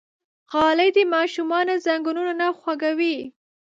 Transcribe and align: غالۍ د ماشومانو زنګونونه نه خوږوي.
غالۍ 0.51 0.89
د 0.97 0.99
ماشومانو 1.15 1.73
زنګونونه 1.85 2.31
نه 2.41 2.47
خوږوي. 2.59 3.17